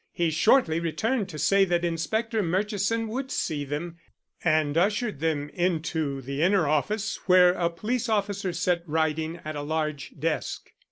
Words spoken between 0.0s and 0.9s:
He shortly